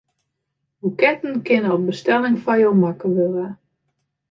Boeketten 0.79 1.35
kinne 1.47 1.69
op 1.77 1.83
bestelling 1.91 2.37
foar 2.43 2.59
jo 2.63 2.71
makke 2.83 3.07
wurde. 3.15 3.47